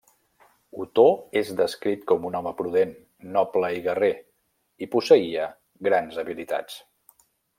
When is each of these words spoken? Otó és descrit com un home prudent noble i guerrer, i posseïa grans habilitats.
Otó 0.85 1.03
és 1.41 1.51
descrit 1.59 2.07
com 2.11 2.25
un 2.29 2.37
home 2.39 2.53
prudent 2.61 2.95
noble 3.37 3.71
i 3.81 3.85
guerrer, 3.89 4.11
i 4.85 4.89
posseïa 4.97 5.47
grans 5.91 6.19
habilitats. 6.25 6.83